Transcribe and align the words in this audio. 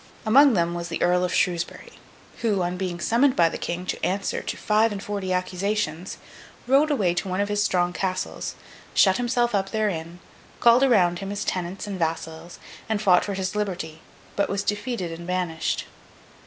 Among 0.25 0.55
them 0.55 0.73
was 0.73 0.87
the 0.87 0.99
Earl 0.99 1.23
of 1.23 1.31
Shrewsbury, 1.31 1.99
who, 2.37 2.63
on 2.63 2.75
being 2.75 2.99
summoned 2.99 3.35
by 3.35 3.49
the 3.49 3.57
King 3.59 3.85
to 3.85 4.03
answer 4.03 4.41
to 4.41 4.57
five 4.57 4.91
and 4.91 5.03
forty 5.03 5.31
accusations, 5.31 6.17
rode 6.65 6.89
away 6.89 7.13
to 7.13 7.27
one 7.27 7.39
of 7.39 7.49
his 7.49 7.61
strong 7.61 7.93
castles, 7.93 8.55
shut 8.95 9.17
himself 9.17 9.53
up 9.53 9.69
therein, 9.69 10.17
called 10.59 10.81
around 10.81 11.19
him 11.19 11.29
his 11.29 11.45
tenants 11.45 11.85
and 11.85 11.99
vassals, 11.99 12.57
and 12.89 12.99
fought 12.99 13.23
for 13.23 13.35
his 13.35 13.55
liberty, 13.55 14.01
but 14.35 14.49
was 14.49 14.63
defeated 14.63 15.11
and 15.11 15.27
banished. 15.27 15.85